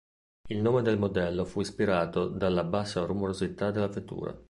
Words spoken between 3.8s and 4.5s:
vettura.